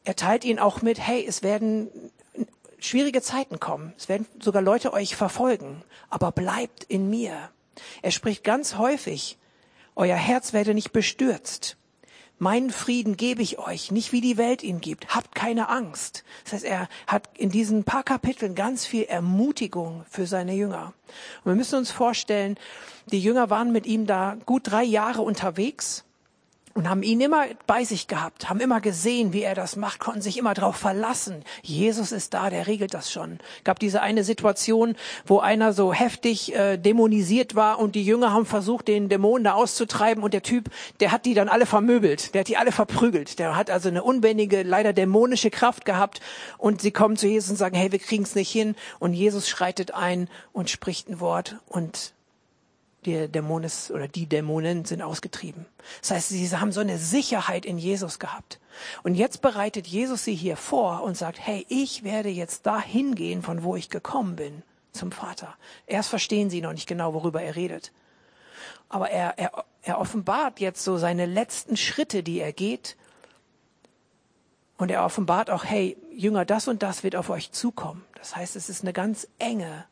[0.04, 1.88] Er teilt ihnen auch mit, hey, es werden
[2.78, 3.92] schwierige Zeiten kommen.
[3.96, 5.82] Es werden sogar Leute euch verfolgen.
[6.08, 7.50] Aber bleibt in mir.
[8.02, 9.38] Er spricht ganz häufig,
[9.94, 11.76] euer Herz werde nicht bestürzt.
[12.42, 15.14] Meinen Frieden gebe ich euch, nicht wie die Welt ihn gibt.
[15.14, 16.24] Habt keine Angst.
[16.44, 20.94] Das heißt, er hat in diesen paar Kapiteln ganz viel Ermutigung für seine Jünger.
[21.44, 22.56] Und wir müssen uns vorstellen,
[23.12, 26.06] die Jünger waren mit ihm da gut drei Jahre unterwegs
[26.74, 30.22] und haben ihn immer bei sich gehabt, haben immer gesehen, wie er das macht, konnten
[30.22, 31.44] sich immer darauf verlassen.
[31.62, 33.38] Jesus ist da, der regelt das schon.
[33.64, 34.94] Gab diese eine Situation,
[35.26, 39.54] wo einer so heftig äh, dämonisiert war und die Jünger haben versucht, den Dämonen da
[39.54, 43.38] auszutreiben und der Typ, der hat die dann alle vermöbelt, der hat die alle verprügelt.
[43.38, 46.20] Der hat also eine unbändige, leider dämonische Kraft gehabt
[46.56, 49.48] und sie kommen zu Jesus und sagen, hey, wir kriegen es nicht hin und Jesus
[49.48, 52.12] schreitet ein und spricht ein Wort und
[53.06, 55.66] der Dämon oder die Dämonen sind ausgetrieben.
[56.00, 58.60] Das heißt, sie haben so eine Sicherheit in Jesus gehabt.
[59.02, 63.42] Und jetzt bereitet Jesus sie hier vor und sagt, hey, ich werde jetzt dahin gehen,
[63.42, 65.56] von wo ich gekommen bin, zum Vater.
[65.86, 67.92] Erst verstehen sie noch nicht genau, worüber er redet.
[68.88, 72.96] Aber er, er, er offenbart jetzt so seine letzten Schritte, die er geht.
[74.76, 78.04] Und er offenbart auch, hey, Jünger, das und das wird auf euch zukommen.
[78.14, 79.86] Das heißt, es ist eine ganz enge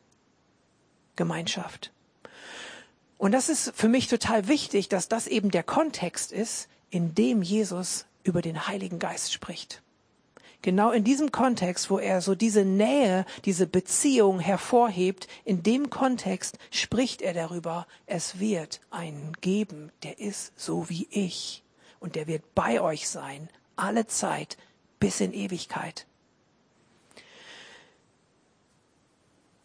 [1.15, 1.91] Gemeinschaft.
[3.19, 7.41] Und das ist für mich total wichtig, dass das eben der Kontext ist, in dem
[7.41, 9.83] Jesus über den Heiligen Geist spricht.
[10.61, 16.57] Genau in diesem Kontext, wo er so diese Nähe, diese Beziehung hervorhebt, in dem Kontext
[16.71, 21.61] spricht er darüber, es wird einen geben, der ist so wie ich.
[21.99, 24.57] Und der wird bei euch sein, alle Zeit,
[25.01, 26.05] bis in Ewigkeit.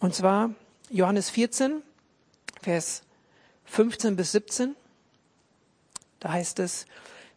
[0.01, 0.51] Und zwar
[0.91, 1.83] Johannes 14,
[2.61, 3.04] Vers
[3.75, 4.77] 15 bis 17.
[6.21, 6.87] Da heißt es,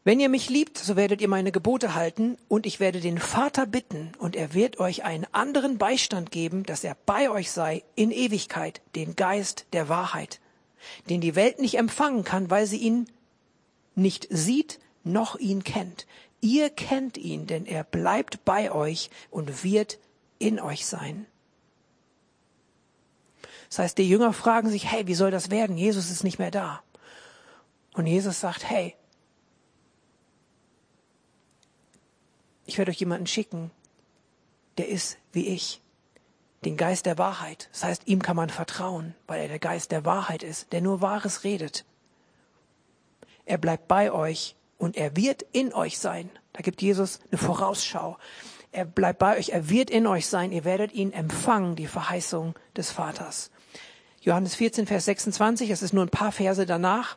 [0.04, 3.66] wenn ihr mich liebt, so werdet ihr meine Gebote halten und ich werde den Vater
[3.66, 8.12] bitten und er wird euch einen anderen Beistand geben, dass er bei euch sei in
[8.12, 10.40] Ewigkeit, den Geist der Wahrheit,
[11.10, 13.08] den die Welt nicht empfangen kann, weil sie ihn
[13.96, 16.06] nicht sieht noch ihn kennt.
[16.40, 19.98] Ihr kennt ihn, denn er bleibt bei euch und wird
[20.38, 21.26] in euch sein.
[23.70, 25.78] Das heißt, die Jünger fragen sich, hey, wie soll das werden?
[25.78, 26.82] Jesus ist nicht mehr da.
[27.94, 28.96] Und Jesus sagt, hey,
[32.66, 33.72] ich werde euch jemanden schicken,
[34.78, 35.82] der ist wie ich.
[36.66, 37.70] Den Geist der Wahrheit.
[37.72, 41.02] Das heißt, ihm kann man vertrauen, weil er der Geist der Wahrheit ist, der nur
[41.02, 41.86] Wahres redet.
[43.46, 46.30] Er bleibt bei euch und er wird in euch sein.
[46.54, 48.18] Da gibt Jesus eine Vorausschau.
[48.72, 52.56] Er bleibt bei euch, er wird in euch sein, ihr werdet ihn empfangen, die Verheißung
[52.76, 53.50] des Vaters.
[54.28, 57.16] Johannes 14, Vers 26, es ist nur ein paar Verse danach.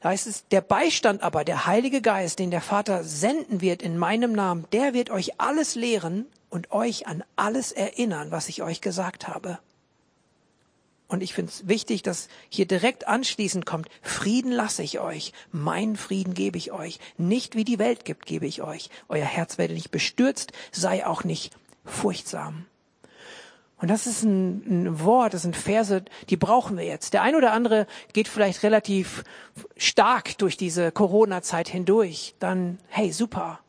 [0.00, 3.96] Da heißt es, der Beistand aber, der Heilige Geist, den der Vater senden wird in
[3.96, 8.82] meinem Namen, der wird euch alles lehren und euch an alles erinnern, was ich euch
[8.82, 9.60] gesagt habe.
[11.08, 15.96] Und ich finde es wichtig, dass hier direkt anschließend kommt, Frieden lasse ich euch, mein
[15.96, 18.90] Frieden gebe ich euch, nicht wie die Welt gibt, gebe ich euch.
[19.08, 21.56] Euer Herz werde nicht bestürzt, sei auch nicht
[21.86, 22.66] furchtsam.
[23.80, 27.14] Und das ist ein, ein, Wort, das sind Verse, die brauchen wir jetzt.
[27.14, 29.24] Der ein oder andere geht vielleicht relativ
[29.76, 32.34] stark durch diese Corona-Zeit hindurch.
[32.40, 33.60] Dann, hey, super.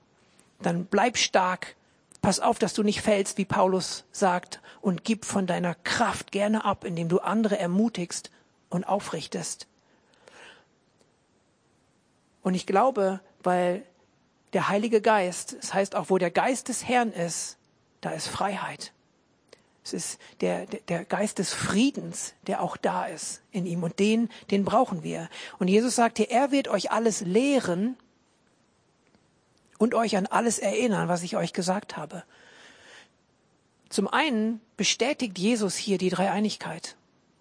[0.62, 1.76] Dann bleib stark.
[2.22, 6.66] Pass auf, dass du nicht fällst, wie Paulus sagt, und gib von deiner Kraft gerne
[6.66, 8.32] ab, indem du andere ermutigst
[8.70, 9.68] und aufrichtest.
[12.44, 13.84] Und ich glaube, weil
[14.52, 17.58] der Heilige Geist, das heißt auch, wo der Geist des Herrn ist,
[18.02, 18.92] da ist Freiheit.
[19.94, 23.84] Es ist der, der, Geist des Friedens, der auch da ist in ihm.
[23.84, 25.30] Und den, den brauchen wir.
[25.60, 27.98] Und Jesus sagt hier, er wird euch alles lehren
[29.78, 32.24] und euch an alles erinnern, was ich euch gesagt habe.
[33.90, 36.96] Zum einen bestätigt Jesus hier die Dreieinigkeit.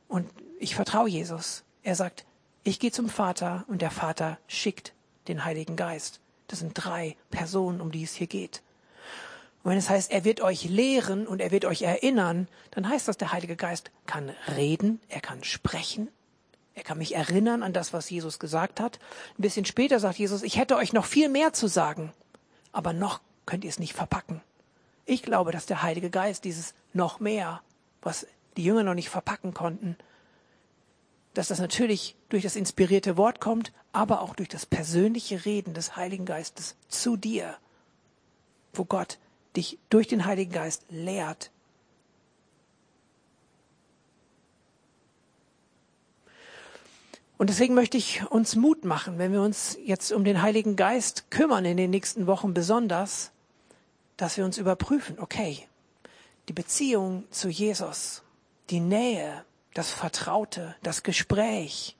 [0.08, 1.62] Und ich vertraue Jesus.
[1.82, 2.24] Er sagt,
[2.64, 4.92] ich gehe zum Vater und der Vater schickt
[5.28, 6.20] den Heiligen Geist.
[6.48, 8.62] Das sind drei Personen, um die es hier geht.
[9.62, 13.08] Und wenn es heißt, er wird euch lehren und er wird euch erinnern, dann heißt
[13.08, 16.08] das, der Heilige Geist kann reden, er kann sprechen,
[16.74, 18.98] er kann mich erinnern an das, was Jesus gesagt hat.
[19.38, 22.12] Ein bisschen später sagt Jesus, ich hätte euch noch viel mehr zu sagen,
[22.72, 24.40] aber noch könnt ihr es nicht verpacken.
[25.04, 27.60] Ich glaube, dass der Heilige Geist dieses noch mehr,
[28.00, 29.96] was die Jünger noch nicht verpacken konnten,
[31.34, 35.96] dass das natürlich durch das inspirierte Wort kommt, aber auch durch das persönliche Reden des
[35.96, 37.56] Heiligen Geistes zu dir,
[38.72, 39.18] wo Gott
[39.56, 41.50] dich durch den Heiligen Geist lehrt.
[47.40, 51.30] Und deswegen möchte ich uns Mut machen, wenn wir uns jetzt um den Heiligen Geist
[51.30, 53.30] kümmern in den nächsten Wochen besonders,
[54.18, 55.66] dass wir uns überprüfen, okay,
[56.48, 58.22] die Beziehung zu Jesus,
[58.68, 61.96] die Nähe, das Vertraute, das Gespräch.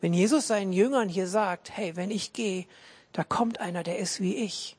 [0.00, 2.66] Wenn Jesus seinen Jüngern hier sagt, hey, wenn ich gehe,
[3.12, 4.76] da kommt einer, der ist wie ich,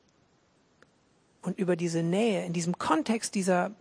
[1.44, 3.72] und über diese Nähe, in diesem Kontext dieser,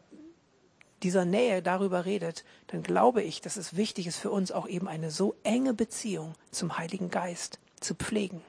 [1.02, 4.88] dieser Nähe darüber redet, dann glaube ich, dass es wichtig ist für uns auch eben
[4.88, 8.42] eine so enge Beziehung zum Heiligen Geist zu pflegen.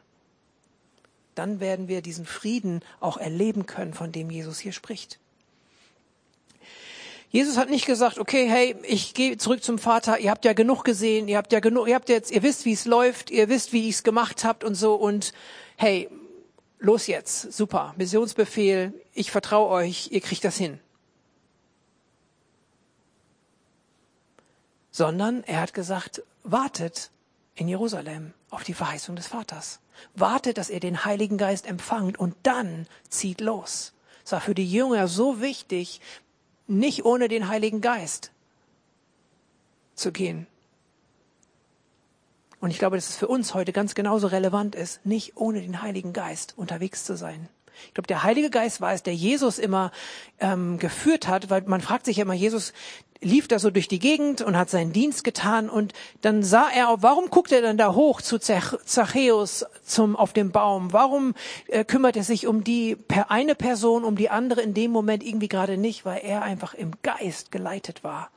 [1.35, 5.19] Dann werden wir diesen Frieden auch erleben können, von dem Jesus hier spricht.
[7.31, 10.85] Jesus hat nicht gesagt, okay, hey, ich gehe zurück zum Vater, ihr habt ja genug
[10.85, 13.73] gesehen, ihr habt ja genug, ihr habt jetzt, ihr wisst, wie es läuft, ihr wisst,
[13.73, 15.33] wie ich es gemacht habt und so und
[15.77, 16.09] hey,
[16.85, 20.79] los jetzt, super, Missionsbefehl, ich vertraue euch, ihr kriegt das hin.
[24.91, 27.11] Sondern er hat gesagt, wartet
[27.57, 29.81] in Jerusalem auf die Verheißung des Vaters.
[30.15, 33.93] Wartet, dass ihr den Heiligen Geist empfangt und dann zieht los.
[34.25, 36.01] Es war für die Jünger so wichtig,
[36.67, 38.31] nicht ohne den Heiligen Geist
[39.95, 40.47] zu gehen.
[42.65, 45.83] Und ich glaube, dass es für uns heute ganz genauso relevant ist, nicht ohne den
[45.83, 47.51] Heiligen Geist unterwegs zu sein.
[47.89, 49.93] Ich glaube, der Heilige Geist war es, der Jesus immer
[50.41, 52.73] ähm, geführt hat, weil man fragt sich ja immer, Jesus
[53.21, 57.03] lief da so durch die Gegend und hat seinen Dienst getan und dann sah er,
[57.03, 60.91] warum guckt er dann da hoch zu Zachäus zum, auf dem Baum?
[60.95, 61.35] Warum
[61.67, 65.23] äh, kümmert er sich um die per eine Person, um die andere in dem Moment
[65.23, 68.31] irgendwie gerade nicht, weil er einfach im Geist geleitet war.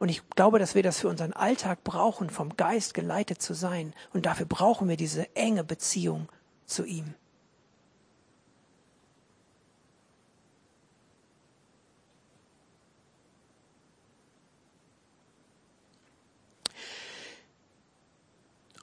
[0.00, 3.92] Und ich glaube, dass wir das für unseren Alltag brauchen, vom Geist geleitet zu sein.
[4.14, 6.26] Und dafür brauchen wir diese enge Beziehung
[6.64, 7.14] zu ihm.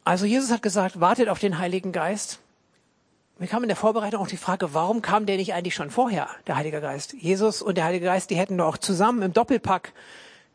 [0.04, 2.40] Also Jesus hat gesagt, wartet auf den Heiligen Geist.
[3.40, 6.30] Mir kam in der Vorbereitung auch die Frage, warum kam der nicht eigentlich schon vorher,
[6.46, 7.14] der Heilige Geist?
[7.14, 9.94] Jesus und der Heilige Geist, die hätten doch zusammen im Doppelpack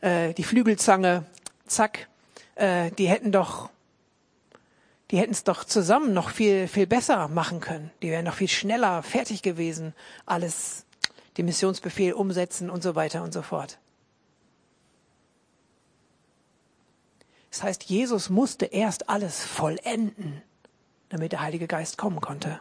[0.02, 1.24] äh, die Flügelzange,
[1.66, 2.08] zack,
[2.56, 3.70] äh, die hätten doch,
[5.10, 7.90] die hätten es doch zusammen noch viel, viel besser machen können.
[8.02, 9.94] Die wären noch viel schneller fertig gewesen,
[10.26, 10.84] alles,
[11.38, 13.78] den Missionsbefehl umsetzen und so weiter und so fort.
[17.50, 20.42] Das heißt, Jesus musste erst alles vollenden,
[21.10, 22.60] damit der Heilige Geist kommen konnte.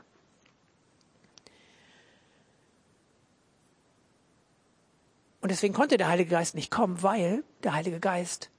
[5.41, 8.49] Und deswegen konnte der Heilige Geist nicht kommen, weil der Heilige Geist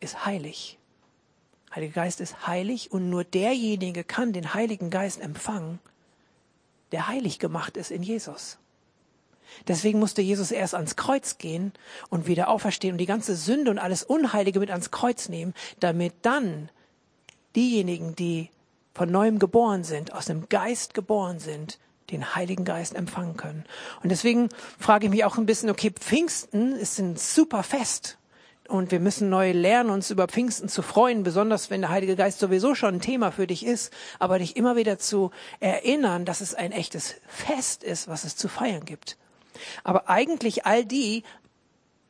[0.00, 0.78] ist heilig.
[1.68, 5.78] Der Heilige Geist ist heilig und nur derjenige kann den Heiligen Geist empfangen,
[6.92, 8.58] der heilig gemacht ist in Jesus.
[9.68, 11.72] Deswegen musste Jesus erst ans Kreuz gehen
[12.08, 16.14] und wieder auferstehen und die ganze Sünde und alles Unheilige mit ans Kreuz nehmen, damit
[16.22, 16.70] dann
[17.54, 18.50] diejenigen, die
[18.94, 21.78] von neuem geboren sind, aus dem Geist geboren sind,
[22.14, 23.64] den Heiligen Geist empfangen können.
[24.02, 24.48] Und deswegen
[24.78, 28.18] frage ich mich auch ein bisschen, okay, Pfingsten ist ein super Fest.
[28.66, 32.38] Und wir müssen neu lernen, uns über Pfingsten zu freuen, besonders wenn der Heilige Geist
[32.38, 36.54] sowieso schon ein Thema für dich ist, aber dich immer wieder zu erinnern, dass es
[36.54, 39.18] ein echtes Fest ist, was es zu feiern gibt.
[39.82, 41.24] Aber eigentlich all die,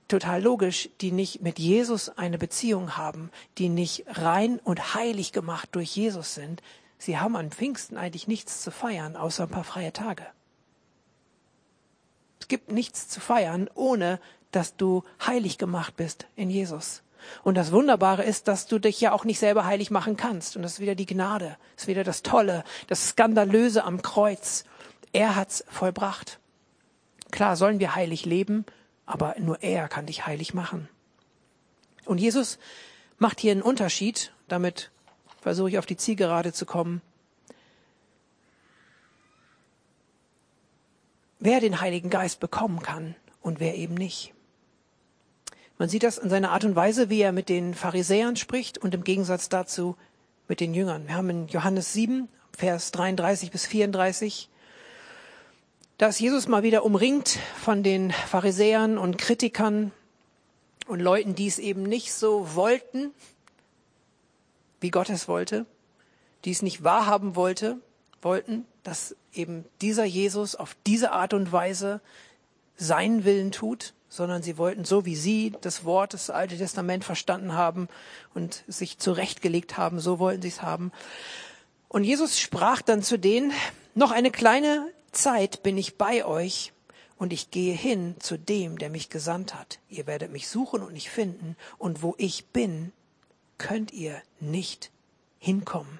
[0.07, 5.71] total logisch, die nicht mit Jesus eine Beziehung haben, die nicht rein und heilig gemacht
[5.73, 6.63] durch Jesus sind,
[7.05, 10.25] Sie haben an Pfingsten eigentlich nichts zu feiern, außer ein paar freie Tage.
[12.41, 14.19] Es gibt nichts zu feiern, ohne
[14.53, 17.03] dass du heilig gemacht bist in Jesus.
[17.43, 20.57] Und das Wunderbare ist, dass du dich ja auch nicht selber heilig machen kannst.
[20.57, 24.65] Und das ist wieder die Gnade, das ist wieder das Tolle, das Skandalöse am Kreuz.
[25.13, 26.39] Er hat's vollbracht.
[27.31, 28.65] Klar sollen wir heilig leben,
[29.05, 30.89] aber nur er kann dich heilig machen.
[32.07, 32.59] Und Jesus
[33.19, 34.91] macht hier einen Unterschied, damit
[35.45, 37.03] versuche ich auf die Zielgerade zu kommen.
[41.39, 44.33] Wer den Heiligen Geist bekommen kann und wer eben nicht.
[45.77, 48.95] Man sieht das in seiner Art und Weise, wie er mit den Pharisäern spricht und
[48.95, 49.97] im Gegensatz dazu
[50.49, 51.09] mit den Jüngern.
[51.09, 52.27] Wir haben in Johannes 7,
[52.57, 54.49] Vers 33 bis 34,
[55.99, 59.93] da ist Jesus mal wieder umringt von den Pharisäern und Kritikern
[60.87, 63.13] und Leuten, die es eben nicht so wollten,
[64.85, 65.65] wie Gott es wollte,
[66.45, 67.79] die es nicht wahrhaben wollte,
[68.21, 72.03] wollten, dass eben dieser Jesus auf diese Art und Weise
[72.77, 77.55] seinen Willen tut, sondern sie wollten so wie sie das Wort des Alte Testament verstanden
[77.55, 77.89] haben
[78.35, 80.93] und sich zurechtgelegt haben, so wollten sie es haben.
[81.89, 83.53] Und Jesus sprach dann zu denen,
[83.95, 86.75] noch eine kleine Zeit bin ich bei euch
[87.17, 89.79] und ich gehe hin zu dem, der mich gesandt hat.
[89.89, 92.93] Ihr werdet mich suchen und nicht finden und wo ich bin,
[93.65, 94.91] könnt ihr nicht
[95.39, 95.99] hinkommen.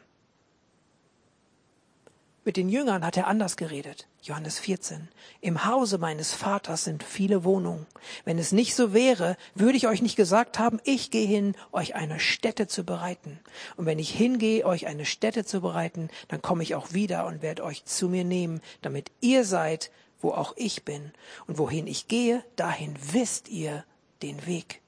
[2.45, 4.07] Mit den Jüngern hat er anders geredet.
[4.21, 5.09] Johannes 14.
[5.41, 7.87] Im Hause meines Vaters sind viele Wohnungen.
[8.27, 11.95] Wenn es nicht so wäre, würde ich euch nicht gesagt haben, ich gehe hin, euch
[11.95, 13.41] eine Stätte zu bereiten.
[13.77, 17.41] Und wenn ich hingehe, euch eine Stätte zu bereiten, dann komme ich auch wieder und
[17.41, 21.13] werde euch zu mir nehmen, damit ihr seid, wo auch ich bin.
[21.47, 23.87] Und wohin ich gehe, dahin wisst ihr
[24.21, 24.83] den Weg.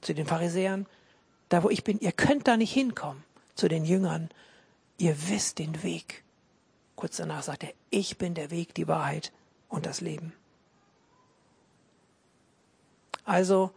[0.00, 0.86] Zu den Pharisäern,
[1.48, 3.24] da wo ich bin, ihr könnt da nicht hinkommen.
[3.54, 4.30] Zu den Jüngern,
[4.98, 6.22] ihr wisst den Weg.
[6.96, 9.32] Kurz danach sagt er, ich bin der Weg, die Wahrheit
[9.68, 10.32] und das Leben.
[13.24, 13.70] Also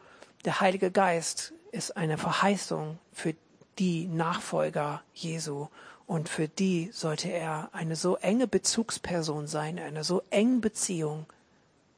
[0.46, 3.36] der Heilige Geist ist eine Verheißung für
[3.80, 5.68] die Nachfolger Jesu
[6.06, 11.26] und für die sollte er eine so enge Bezugsperson sein, eine so enge Beziehung,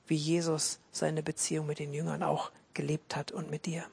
[0.08, 3.86] wie Jesus seine Beziehung mit den Jüngern auch gelebt hat und mit dir.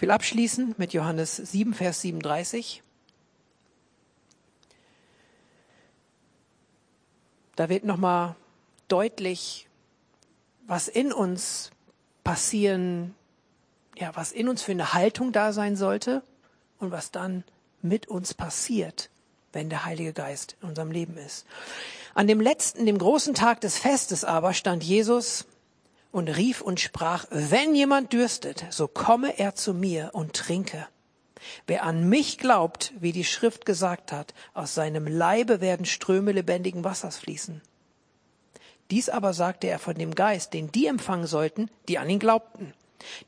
[0.00, 2.82] Ich will abschließen mit Johannes 7, Vers 37.
[7.54, 8.34] Da wird nochmal
[8.88, 9.68] deutlich,
[10.66, 11.70] was in uns
[12.24, 13.14] passieren,
[13.94, 16.22] ja, was in uns für eine Haltung da sein sollte
[16.78, 17.44] und was dann
[17.82, 19.10] mit uns passiert,
[19.52, 21.44] wenn der Heilige Geist in unserem Leben ist.
[22.14, 25.44] An dem letzten, dem großen Tag des Festes aber stand Jesus
[26.12, 30.86] und rief und sprach, wenn jemand dürstet, so komme er zu mir und trinke.
[31.66, 36.84] Wer an mich glaubt, wie die Schrift gesagt hat, aus seinem Leibe werden Ströme lebendigen
[36.84, 37.62] Wassers fließen.
[38.90, 42.74] Dies aber sagte er von dem Geist, den die empfangen sollten, die an ihn glaubten.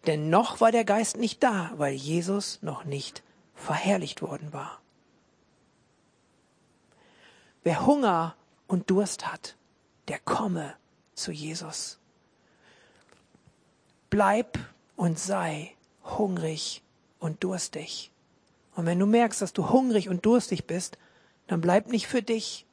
[0.06, 3.22] Denn noch war der Geist nicht da, weil Jesus noch nicht
[3.54, 4.80] verherrlicht worden war.
[7.62, 8.34] Wer Hunger
[8.66, 9.56] und Durst hat,
[10.08, 10.74] der komme
[11.14, 12.00] zu Jesus.
[14.12, 14.58] Bleib
[14.94, 16.82] und sei hungrig
[17.18, 18.10] und durstig.
[18.76, 20.98] Und wenn du merkst, dass du hungrig und durstig bist,
[21.46, 22.66] dann bleib nicht für dich,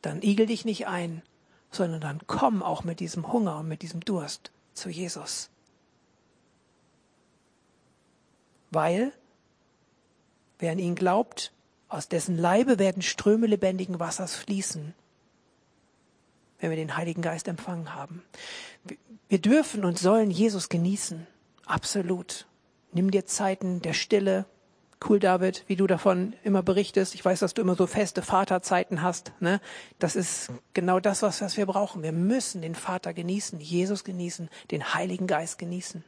[0.00, 1.22] dann igel dich nicht ein,
[1.72, 5.50] sondern dann komm auch mit diesem Hunger und mit diesem Durst zu Jesus.
[8.70, 9.12] Weil
[10.58, 11.52] Wer an ihn glaubt,
[11.88, 14.94] aus dessen Leibe werden Ströme lebendigen Wassers fließen,
[16.60, 18.22] wenn wir den Heiligen Geist empfangen haben.
[19.28, 21.26] Wir dürfen und sollen Jesus genießen.
[21.66, 22.46] Absolut.
[22.92, 24.46] Nimm dir Zeiten der Stille.
[25.06, 27.14] Cool, David, wie du davon immer berichtest.
[27.14, 29.32] Ich weiß, dass du immer so feste Vaterzeiten hast.
[29.40, 29.60] Ne?
[29.98, 32.02] Das ist genau das, was, was wir brauchen.
[32.02, 36.04] Wir müssen den Vater genießen, Jesus genießen, den Heiligen Geist genießen.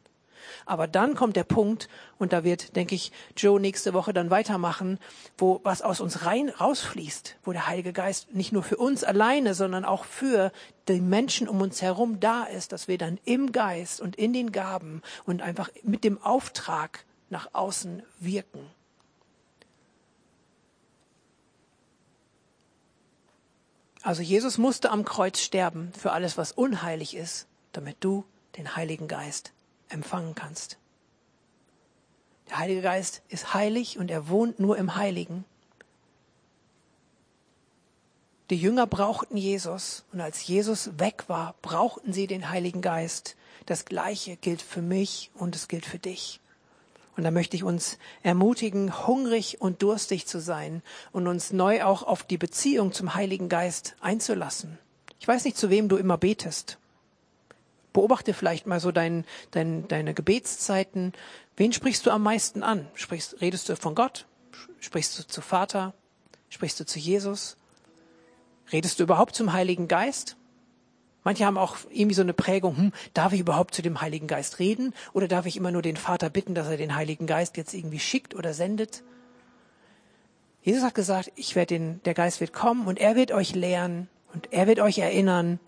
[0.64, 4.99] Aber dann kommt der Punkt, und da wird, denke ich, Joe nächste Woche dann weitermachen,
[5.38, 9.55] wo was aus uns rein rausfließt, wo der Heilige Geist nicht nur für uns alleine,
[9.55, 10.53] sondern auch für
[10.88, 14.53] die Menschen um uns herum da ist, dass wir dann im Geist und in den
[14.53, 18.70] Gaben und einfach mit dem Auftrag nach außen wirken.
[24.07, 28.25] Also Jesus musste am Kreuz sterben für alles, was unheilig ist, damit du
[28.57, 29.53] den Heiligen Geist
[29.88, 30.79] empfangen kannst.
[32.49, 35.44] Der Heilige Geist ist heilig und er wohnt nur im Heiligen.
[38.51, 43.34] Die Jünger brauchten Jesus und als Jesus weg war, brauchten sie den Heiligen Geist.
[43.66, 46.41] Das Gleiche gilt für mich und es gilt für dich.
[47.16, 50.82] Und da möchte ich uns ermutigen, hungrig und durstig zu sein
[51.12, 54.78] und uns neu auch auf die Beziehung zum Heiligen Geist einzulassen.
[55.18, 56.78] Ich weiß nicht, zu wem du immer betest.
[57.97, 61.14] Beobachte vielleicht mal so dein, dein, deine Gebetszeiten.
[61.57, 62.86] Wen sprichst du am meisten an?
[62.92, 64.26] Sprichst, redest du von Gott?
[64.80, 65.94] Sprichst du zu Vater?
[66.51, 67.57] Sprichst du zu Jesus?
[68.70, 70.36] Redest du überhaupt zum Heiligen Geist?
[71.24, 74.59] Manche haben auch irgendwie so eine Prägung, hm, darf ich überhaupt zu dem Heiligen Geist
[74.59, 77.72] reden oder darf ich immer nur den Vater bitten, dass er den Heiligen Geist jetzt
[77.72, 79.05] irgendwie schickt oder sendet?
[80.61, 84.11] Jesus hat gesagt, ich werde den, der Geist wird kommen und er wird euch lehren
[84.34, 85.61] und er wird euch erinnern.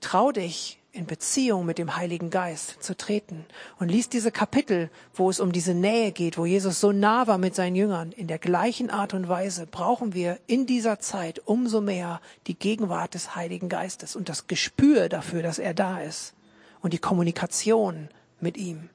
[0.00, 3.46] Trau dich, in Beziehung mit dem Heiligen Geist zu treten.
[3.78, 7.38] Und liest diese Kapitel, wo es um diese Nähe geht, wo Jesus so nah war
[7.38, 8.10] mit seinen Jüngern.
[8.12, 13.14] In der gleichen Art und Weise brauchen wir in dieser Zeit umso mehr die Gegenwart
[13.14, 16.34] des Heiligen Geistes und das Gespür dafür, dass er da ist
[16.80, 18.08] und die Kommunikation
[18.40, 18.90] mit ihm.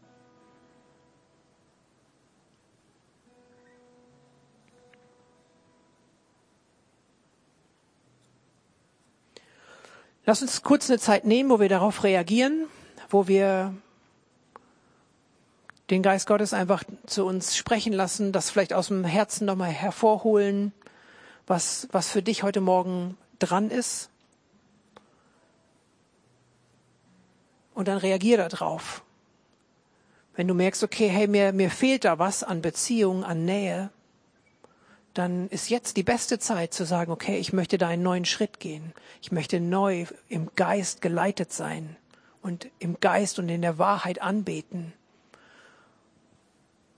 [10.26, 12.68] Lass uns kurz eine Zeit nehmen, wo wir darauf reagieren,
[13.10, 13.74] wo wir
[15.90, 20.72] den Geist Gottes einfach zu uns sprechen lassen, das vielleicht aus dem Herzen nochmal hervorholen,
[21.46, 24.10] was, was für dich heute Morgen dran ist.
[27.74, 29.04] Und dann reagier darauf.
[30.36, 33.90] Wenn du merkst, okay, hey, mir, mir fehlt da was an Beziehung, an Nähe,
[35.14, 38.59] dann ist jetzt die beste Zeit zu sagen, okay, ich möchte da einen neuen Schritt
[38.59, 38.93] gehen.
[39.22, 41.95] Ich möchte neu im Geist geleitet sein
[42.41, 44.93] und im Geist und in der Wahrheit anbeten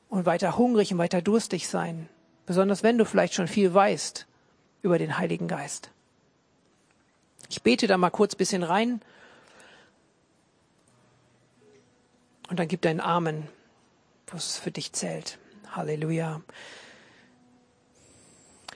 [0.10, 2.08] und weiter hungrig und weiter durstig sein.
[2.46, 4.28] Besonders wenn du vielleicht schon viel weißt
[4.82, 5.90] über den Heiligen Geist.
[7.50, 9.02] Ich bete da mal kurz bisschen rein
[12.50, 13.48] und dann gib deinen Amen,
[14.28, 15.38] was für dich zählt.
[15.72, 16.42] Halleluja.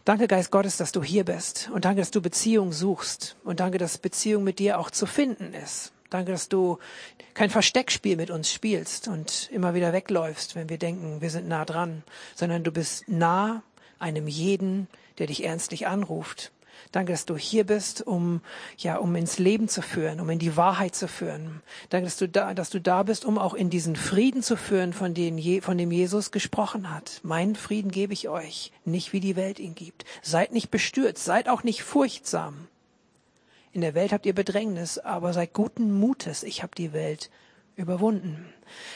[0.10, 1.70] Danke, Geist Gottes, dass du hier bist.
[1.72, 3.36] Und danke, dass du Beziehung suchst.
[3.44, 5.94] Und danke, dass Beziehung mit dir auch zu finden ist.
[6.10, 6.80] Danke, dass du
[7.36, 11.64] kein Versteckspiel mit uns spielst und immer wieder wegläufst, wenn wir denken, wir sind nah
[11.64, 12.02] dran,
[12.34, 13.62] sondern du bist nah
[14.00, 14.88] einem jeden,
[15.20, 16.52] der dich ernstlich anruft.
[16.92, 18.42] Danke, dass du hier bist, um,
[18.78, 21.62] ja, um ins Leben zu führen, um in die Wahrheit zu führen.
[21.90, 24.94] Danke, dass du da, dass du da bist, um auch in diesen Frieden zu führen,
[24.94, 27.20] von dem, von dem Jesus gesprochen hat.
[27.22, 30.04] Meinen Frieden gebe ich euch, nicht wie die Welt ihn gibt.
[30.24, 32.68] Seid nicht bestürzt, seid auch nicht furchtsam.
[33.72, 36.42] In der Welt habt ihr Bedrängnis, aber seid guten Mutes.
[36.42, 37.30] Ich habe die Welt
[37.80, 38.54] überwunden.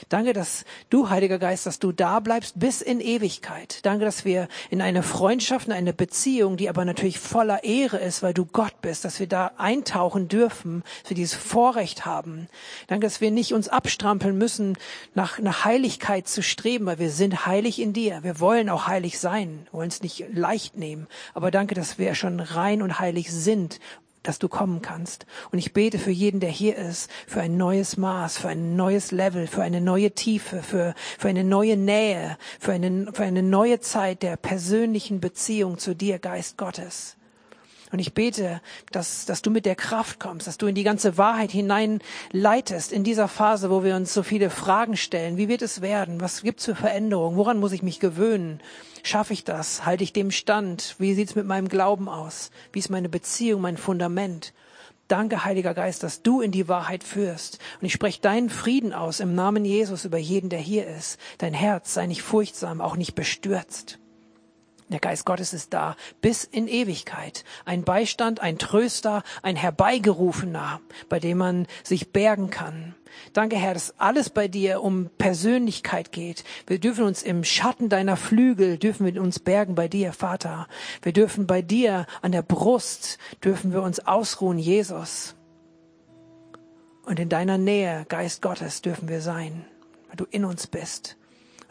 [0.10, 3.80] Danke, dass du, Heiliger Geist, dass du da bleibst bis in Ewigkeit.
[3.84, 8.24] Danke, dass wir in eine Freundschaft, in eine Beziehung, die aber natürlich voller Ehre ist,
[8.24, 12.48] weil du Gott bist, dass wir da eintauchen dürfen, dass wir dieses Vorrecht haben.
[12.88, 14.78] Danke, dass wir nicht uns abstrampeln müssen,
[15.16, 18.24] nach, nach Heiligkeit zu streben, weil wir sind heilig in dir.
[18.24, 21.08] Wir wollen auch heilig sein, wollen es nicht leicht nehmen.
[21.34, 23.80] Aber danke, dass wir schon rein und heilig sind
[24.24, 25.26] dass du kommen kannst.
[25.52, 29.12] Und ich bete für jeden, der hier ist, für ein neues Maß, für ein neues
[29.12, 33.80] Level, für eine neue Tiefe, für, für eine neue Nähe, für eine, für eine neue
[33.80, 37.18] Zeit der persönlichen Beziehung zu dir, Geist Gottes.
[37.94, 38.60] Und ich bete,
[38.92, 43.04] dass, dass du mit der Kraft kommst, dass du in die ganze Wahrheit hineinleitest, in
[43.04, 45.38] dieser Phase, wo wir uns so viele Fragen stellen.
[45.38, 46.20] Wie wird es werden?
[46.20, 47.38] Was gibt's für Veränderungen?
[47.38, 48.62] Woran muss ich mich gewöhnen?
[49.04, 49.86] Schaffe ich das?
[49.86, 50.96] Halte ich dem Stand?
[50.98, 52.50] Wie sieht's mit meinem Glauben aus?
[52.72, 54.54] Wie ist meine Beziehung, mein Fundament?
[55.08, 57.60] Danke, Heiliger Geist, dass du in die Wahrheit führst.
[57.80, 61.20] Und ich spreche deinen Frieden aus im Namen Jesus über jeden, der hier ist.
[61.38, 64.00] Dein Herz sei nicht furchtsam, auch nicht bestürzt.
[64.90, 67.44] Der Geist Gottes ist da bis in Ewigkeit.
[67.66, 72.96] Ein Beistand, ein Tröster, ein Herbeigerufener, bei dem man sich bergen kann.
[73.34, 76.44] Danke, Herr, dass alles bei dir um Persönlichkeit geht.
[76.68, 80.68] Wir dürfen uns im Schatten deiner Flügel, dürfen wir uns bergen bei dir, Vater.
[81.02, 85.36] Wir dürfen bei dir an der Brust, dürfen wir uns ausruhen, Jesus.
[87.06, 89.66] Und in deiner Nähe, Geist Gottes, dürfen wir sein,
[90.08, 91.18] weil du in uns bist.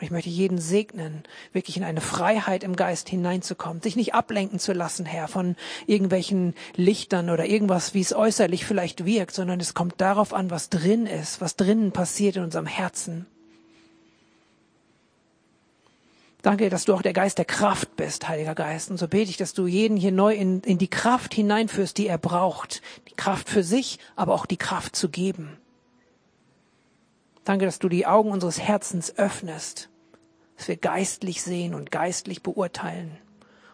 [0.02, 1.22] Und ich möchte jeden segnen,
[1.52, 5.54] wirklich in eine Freiheit im Geist hineinzukommen, sich nicht ablenken zu lassen, Herr, von
[5.86, 10.70] irgendwelchen Lichtern oder irgendwas, wie es äußerlich vielleicht wirkt, sondern es kommt darauf an, was
[10.70, 13.26] drin ist, was drinnen passiert in unserem Herzen.
[16.42, 18.90] Danke, dass du auch der Geist der Kraft bist, Heiliger Geist.
[18.90, 22.08] Und so bete ich, dass du jeden hier neu in, in die Kraft hineinführst, die
[22.08, 22.82] er braucht.
[23.08, 25.58] Die Kraft für sich, aber auch die Kraft zu geben.
[27.44, 29.90] Danke, dass du die Augen unseres Herzens öffnest
[30.62, 33.18] dass wir geistlich sehen und geistlich beurteilen.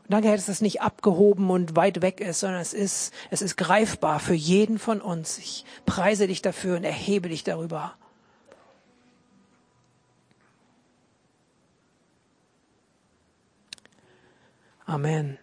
[0.04, 3.42] Und danke, Herr, dass das nicht abgehoben und weit weg ist, sondern es ist, es
[3.42, 5.36] ist greifbar für jeden von uns.
[5.36, 7.94] Ich preise dich dafür und erhebe dich darüber.
[14.86, 15.36] Amen.